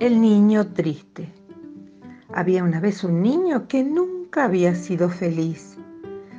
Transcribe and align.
El 0.00 0.22
niño 0.22 0.72
triste. 0.72 1.30
Había 2.32 2.64
una 2.64 2.80
vez 2.80 3.04
un 3.04 3.20
niño 3.20 3.68
que 3.68 3.84
nunca 3.84 4.44
había 4.44 4.74
sido 4.74 5.10
feliz. 5.10 5.76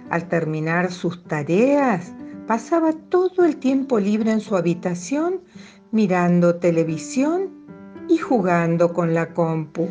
Al 0.10 0.28
terminar 0.28 0.92
sus 0.92 1.24
tareas, 1.26 2.12
pasaba 2.48 2.92
todo 2.92 3.46
el 3.46 3.58
tiempo 3.58 4.00
libre 4.00 4.32
en 4.32 4.40
su 4.40 4.58
habitación 4.58 5.42
mirando 5.92 6.56
televisión 6.56 7.52
y 8.10 8.18
jugando 8.18 8.94
con 8.94 9.14
la 9.14 9.32
compu. 9.32 9.90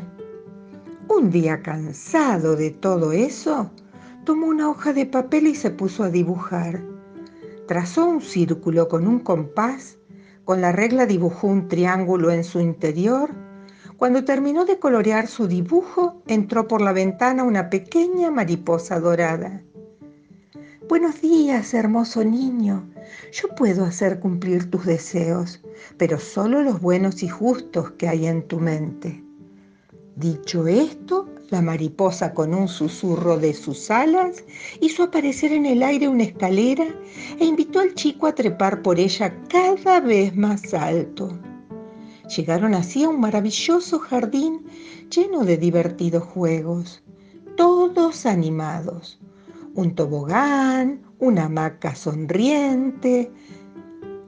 Un 1.06 1.30
día 1.30 1.62
cansado 1.62 2.56
de 2.56 2.72
todo 2.72 3.12
eso, 3.12 3.70
tomó 4.24 4.48
una 4.48 4.68
hoja 4.68 4.92
de 4.92 5.06
papel 5.06 5.46
y 5.46 5.54
se 5.54 5.70
puso 5.70 6.02
a 6.02 6.10
dibujar. 6.10 6.82
Trazó 7.68 8.08
un 8.08 8.20
círculo 8.20 8.88
con 8.88 9.06
un 9.06 9.20
compás, 9.20 9.96
con 10.44 10.60
la 10.60 10.72
regla 10.72 11.06
dibujó 11.06 11.46
un 11.46 11.68
triángulo 11.68 12.32
en 12.32 12.42
su 12.42 12.58
interior. 12.58 13.30
Cuando 14.00 14.24
terminó 14.24 14.64
de 14.64 14.78
colorear 14.78 15.26
su 15.26 15.46
dibujo, 15.46 16.22
entró 16.26 16.66
por 16.66 16.80
la 16.80 16.94
ventana 16.94 17.44
una 17.44 17.68
pequeña 17.68 18.30
mariposa 18.30 18.98
dorada. 18.98 19.62
Buenos 20.88 21.20
días, 21.20 21.74
hermoso 21.74 22.24
niño. 22.24 22.88
Yo 23.30 23.48
puedo 23.48 23.84
hacer 23.84 24.18
cumplir 24.18 24.70
tus 24.70 24.86
deseos, 24.86 25.60
pero 25.98 26.18
solo 26.18 26.62
los 26.62 26.80
buenos 26.80 27.22
y 27.22 27.28
justos 27.28 27.90
que 27.90 28.08
hay 28.08 28.26
en 28.26 28.48
tu 28.48 28.58
mente. 28.58 29.22
Dicho 30.16 30.66
esto, 30.66 31.28
la 31.50 31.60
mariposa 31.60 32.32
con 32.32 32.54
un 32.54 32.68
susurro 32.68 33.36
de 33.36 33.52
sus 33.52 33.90
alas 33.90 34.42
hizo 34.80 35.02
aparecer 35.02 35.52
en 35.52 35.66
el 35.66 35.82
aire 35.82 36.08
una 36.08 36.22
escalera 36.22 36.86
e 37.38 37.44
invitó 37.44 37.80
al 37.80 37.92
chico 37.92 38.26
a 38.26 38.34
trepar 38.34 38.80
por 38.80 38.98
ella 38.98 39.30
cada 39.50 40.00
vez 40.00 40.34
más 40.34 40.72
alto. 40.72 41.38
Llegaron 42.36 42.74
así 42.74 43.04
a 43.04 43.08
un 43.08 43.20
maravilloso 43.20 43.98
jardín 43.98 44.64
lleno 45.10 45.44
de 45.44 45.56
divertidos 45.56 46.24
juegos, 46.24 47.02
todos 47.56 48.26
animados 48.26 49.20
un 49.74 49.94
tobogán, 49.94 51.02
una 51.18 51.44
hamaca 51.44 51.94
sonriente. 51.94 53.30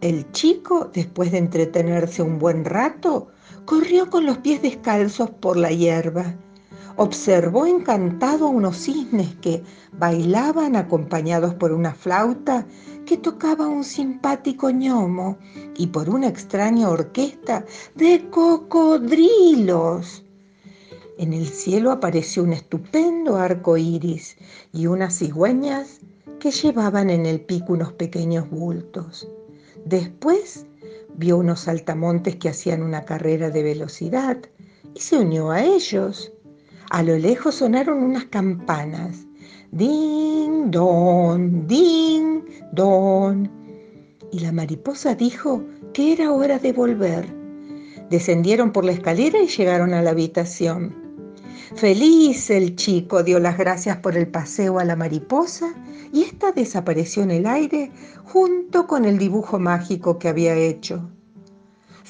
El 0.00 0.30
chico, 0.32 0.90
después 0.92 1.32
de 1.32 1.38
entretenerse 1.38 2.22
un 2.22 2.38
buen 2.38 2.64
rato, 2.64 3.28
corrió 3.64 4.10
con 4.10 4.26
los 4.26 4.38
pies 4.38 4.62
descalzos 4.62 5.30
por 5.30 5.56
la 5.56 5.70
hierba. 5.70 6.34
Observó 6.96 7.66
encantado 7.66 8.46
a 8.46 8.50
unos 8.50 8.76
cisnes 8.76 9.34
que 9.36 9.62
bailaban 9.92 10.76
acompañados 10.76 11.54
por 11.54 11.72
una 11.72 11.94
flauta 11.94 12.66
que 13.06 13.16
tocaba 13.16 13.66
un 13.66 13.84
simpático 13.84 14.70
ñomo 14.70 15.38
y 15.76 15.88
por 15.88 16.10
una 16.10 16.28
extraña 16.28 16.88
orquesta 16.90 17.64
de 17.94 18.28
cocodrilos. 18.30 20.24
En 21.18 21.32
el 21.32 21.46
cielo 21.46 21.90
apareció 21.92 22.42
un 22.42 22.52
estupendo 22.52 23.36
arco 23.36 23.76
iris 23.76 24.36
y 24.72 24.86
unas 24.86 25.18
cigüeñas 25.18 26.00
que 26.40 26.50
llevaban 26.50 27.10
en 27.10 27.26
el 27.26 27.40
pico 27.40 27.74
unos 27.74 27.92
pequeños 27.92 28.50
bultos. 28.50 29.28
Después 29.84 30.66
vio 31.14 31.38
unos 31.38 31.60
saltamontes 31.60 32.36
que 32.36 32.48
hacían 32.48 32.82
una 32.82 33.04
carrera 33.04 33.50
de 33.50 33.62
velocidad 33.62 34.38
y 34.94 35.00
se 35.00 35.18
unió 35.18 35.50
a 35.50 35.62
ellos. 35.62 36.32
A 36.92 37.02
lo 37.02 37.16
lejos 37.16 37.54
sonaron 37.54 38.02
unas 38.02 38.26
campanas. 38.26 39.26
Ding, 39.70 40.70
don, 40.70 41.66
ding, 41.66 42.42
don. 42.72 43.50
Y 44.30 44.40
la 44.40 44.52
mariposa 44.52 45.14
dijo 45.14 45.64
que 45.94 46.12
era 46.12 46.30
hora 46.30 46.58
de 46.58 46.74
volver. 46.74 47.26
Descendieron 48.10 48.72
por 48.72 48.84
la 48.84 48.92
escalera 48.92 49.40
y 49.40 49.46
llegaron 49.46 49.94
a 49.94 50.02
la 50.02 50.10
habitación. 50.10 50.94
Feliz 51.76 52.50
el 52.50 52.76
chico 52.76 53.22
dio 53.22 53.40
las 53.40 53.56
gracias 53.56 53.96
por 53.96 54.14
el 54.14 54.28
paseo 54.28 54.78
a 54.78 54.84
la 54.84 54.94
mariposa 54.94 55.72
y 56.12 56.24
ésta 56.24 56.52
desapareció 56.52 57.22
en 57.22 57.30
el 57.30 57.46
aire 57.46 57.90
junto 58.24 58.86
con 58.86 59.06
el 59.06 59.16
dibujo 59.16 59.58
mágico 59.58 60.18
que 60.18 60.28
había 60.28 60.54
hecho. 60.56 61.08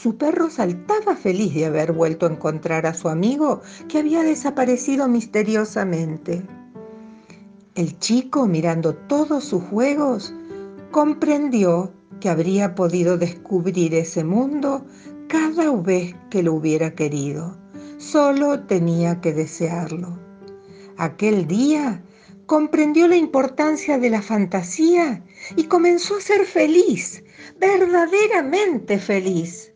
Su 0.03 0.17
perro 0.17 0.51
saltaba 0.51 1.15
feliz 1.15 1.55
de 1.55 1.67
haber 1.67 1.93
vuelto 1.93 2.27
a 2.27 2.31
encontrar 2.33 2.87
a 2.87 2.93
su 2.93 3.09
amigo 3.09 3.63
que 3.89 3.99
había 3.99 4.25
desaparecido 4.25 5.07
misteriosamente. 5.07 6.43
El 7.77 7.97
chico, 8.01 8.49
mirando 8.49 8.97
todos 8.97 9.45
sus 9.45 9.63
juegos, 9.63 10.35
comprendió 10.91 11.93
que 12.19 12.29
habría 12.29 12.75
podido 12.75 13.17
descubrir 13.17 13.95
ese 13.95 14.25
mundo 14.25 14.85
cada 15.29 15.71
vez 15.71 16.17
que 16.31 16.43
lo 16.43 16.55
hubiera 16.55 16.97
querido. 16.97 17.57
Solo 17.99 18.59
tenía 18.65 19.21
que 19.21 19.33
desearlo. 19.33 20.19
Aquel 20.97 21.47
día 21.47 22.03
comprendió 22.47 23.07
la 23.07 23.17
importancia 23.17 23.99
de 23.99 24.11
la 24.11 24.21
fantasía 24.21 25.23
y 25.55 25.65
comenzó 25.65 26.17
a 26.17 26.21
ser 26.21 26.45
feliz, 26.45 27.23
verdaderamente 27.61 28.99
feliz. 28.99 29.72